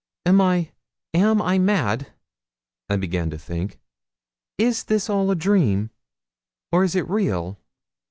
[0.25, 0.71] 'Am I
[1.13, 2.11] am I mad?'
[2.89, 3.79] I began to think.
[4.57, 5.91] 'Is this all a dream,
[6.71, 7.59] or is it real?'